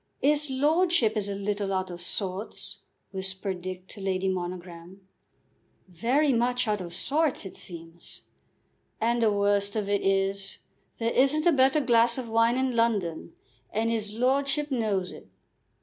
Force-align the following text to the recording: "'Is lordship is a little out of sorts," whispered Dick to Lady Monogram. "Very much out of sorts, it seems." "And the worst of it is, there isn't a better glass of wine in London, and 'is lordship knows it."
"'Is 0.23 0.49
lordship 0.49 1.15
is 1.15 1.29
a 1.29 1.35
little 1.35 1.71
out 1.71 1.91
of 1.91 2.01
sorts," 2.01 2.79
whispered 3.11 3.61
Dick 3.61 3.87
to 3.89 4.01
Lady 4.01 4.27
Monogram. 4.27 5.07
"Very 5.87 6.33
much 6.33 6.67
out 6.67 6.81
of 6.81 6.91
sorts, 6.91 7.45
it 7.45 7.55
seems." 7.55 8.21
"And 8.99 9.21
the 9.21 9.31
worst 9.31 9.75
of 9.75 9.87
it 9.89 10.01
is, 10.01 10.57
there 10.97 11.13
isn't 11.13 11.45
a 11.45 11.51
better 11.51 11.81
glass 11.81 12.17
of 12.17 12.27
wine 12.29 12.57
in 12.57 12.75
London, 12.75 13.33
and 13.69 13.91
'is 13.91 14.11
lordship 14.11 14.71
knows 14.71 15.11
it." 15.11 15.29